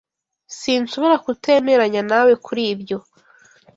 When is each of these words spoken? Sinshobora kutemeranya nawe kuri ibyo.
Sinshobora 0.57 1.15
kutemeranya 1.25 2.01
nawe 2.11 2.33
kuri 2.45 2.61
ibyo. 2.73 2.97